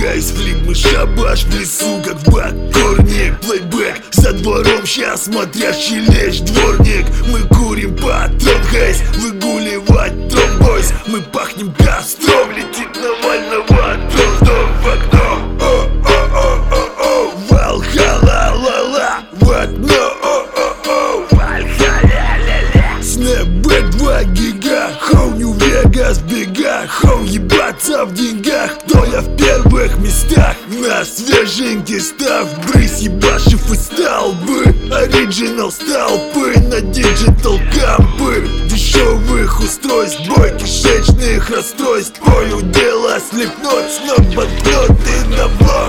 [0.00, 6.40] Гайс, флип, мы шабаш в лесу, как в бакорник Плейбэк, за двором сейчас смотрящий лечь
[6.40, 7.06] дворник.
[7.28, 12.55] Мы курим патрон, гайс, выгуливать тромбойс Мы пахнем костром,
[25.96, 30.54] Нью-Вегас, бега Хоу, ебаться в деньгах, кто я в первых местах?
[30.68, 38.46] На свеженький став, брысь ебашив и столбы Оригинал столпы на диджитал кампы.
[38.68, 42.20] Дешевых устройств, бой кишечных расстройств.
[42.20, 45.85] Понял дело слепнуть, снова банкноты на блок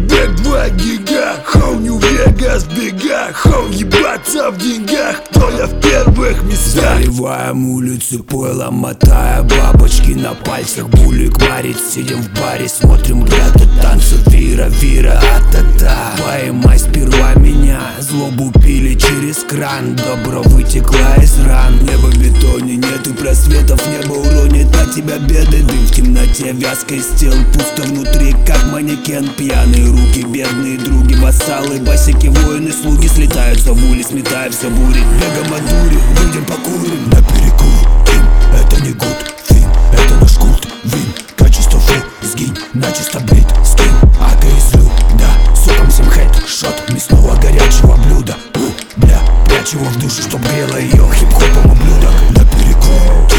[0.00, 6.98] Д2 гига, хоу Нью-Вегас бега Хоу ебаться в деньгах, кто я в первых местах?
[6.98, 14.16] Заливаем улицу пойлом, мотая бабочки на пальцах Булик марит, сидим в баре, смотрим грата танцу
[14.26, 16.12] Вира, вира, а-та-та.
[16.24, 21.78] Поймай сперва меня, злобу пили через кран Добро вытекла из ран.
[21.82, 27.32] Небо в бетоне, нет и просветов, небо уронит тебя беды Дым в темноте, вязкой стел
[27.52, 34.04] Пусто внутри, как манекен Пьяные руки, бедные други Вассалы, басики, воины, слуги Слетаются в улей,
[34.04, 35.00] сметая все бури.
[35.20, 38.24] Бегом от дури, выйдем покурим На перекур, им,
[38.54, 41.12] это не гуд Фин, это наш культ, вин.
[41.36, 47.36] Качество фу, сгинь, начисто брит Скин, ака из лю, да Соком всем хэт, шот Мясного
[47.36, 48.36] горячего блюда.
[48.56, 52.12] У, бля, прячь его в душу, чтоб грело ее Хип-хопом ублюдок.
[52.30, 53.29] На перекур,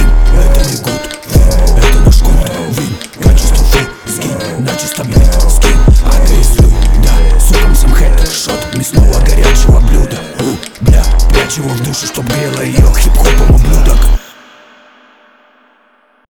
[4.62, 5.76] На чистом блядь, с кем?
[6.06, 6.70] А ты слю,
[7.04, 12.62] да, сукам сам хедшот Мясного горячего блюда У, Бля, прячь его в душу, чтоб грело
[12.62, 13.98] ее хип-хопом ублюдок